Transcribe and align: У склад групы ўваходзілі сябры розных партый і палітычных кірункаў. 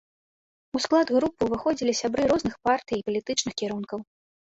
У 0.79 0.81
склад 0.85 1.11
групы 1.17 1.41
ўваходзілі 1.51 1.93
сябры 2.01 2.29
розных 2.35 2.59
партый 2.71 2.97
і 3.01 3.07
палітычных 3.07 3.53
кірункаў. 3.65 3.99